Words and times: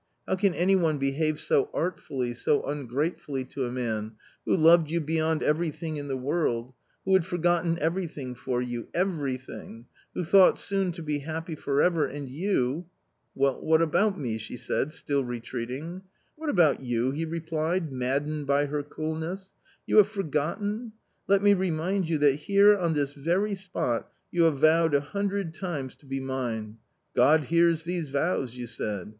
How 0.27 0.35
can 0.35 0.55
any 0.55 0.75
one 0.75 0.97
behave 0.97 1.39
so 1.39 1.69
artfully, 1.75 2.33
so 2.33 2.63
ungrate 2.63 3.19
fully 3.19 3.45
to 3.45 3.67
a 3.67 3.71
man, 3.71 4.13
who 4.45 4.57
loved 4.57 4.89
you 4.89 4.99
beyond 4.99 5.43
everything 5.43 5.97
in 5.97 6.07
the 6.07 6.17
world, 6.17 6.73
who 7.05 7.13
had 7.13 7.23
forgotten 7.23 7.77
everything 7.77 8.33
for 8.33 8.63
you, 8.63 8.87
everything.... 8.95 9.85
who 10.15 10.23
thought 10.23 10.57
soon 10.57 10.91
to 10.93 11.03
be 11.03 11.19
happy 11.19 11.53
for 11.53 11.83
ever, 11.83 12.07
and 12.07 12.29
you 12.29 12.87
""Well, 13.35 13.61
what 13.63 13.79
about 13.79 14.19
me?" 14.19 14.37
she 14.39 14.57
said, 14.57 14.91
still 14.91 15.23
retreating." 15.23 16.01
What 16.35 16.49
about 16.49 16.81
you?" 16.81 17.11
he 17.11 17.23
replied, 17.23 17.91
maddened 17.93 18.47
by 18.47 18.65
her 18.65 18.81
cool 18.81 19.13
ness." 19.15 19.51
You 19.85 19.97
have 19.97 20.09
forgotten! 20.09 20.93
let 21.27 21.43
me 21.43 21.53
remind 21.53 22.09
you 22.09 22.17
that 22.17 22.37
here 22.37 22.75
on 22.75 22.95
this 22.95 23.13
very 23.13 23.53
spot 23.53 24.11
you 24.31 24.45
have 24.45 24.57
vowed 24.57 24.95
a 24.95 25.01
hundred 25.01 25.53
times 25.53 25.93
to 25.97 26.07
be 26.07 26.19
mine.' 26.19 26.77
God 27.15 27.43
hears 27.43 27.83
these 27.83 28.09
vows,' 28.09 28.55
you 28.55 28.65
said. 28.65 29.09